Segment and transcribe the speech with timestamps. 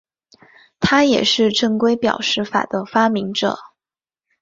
[0.79, 3.59] 他也是正规表示法的发明者。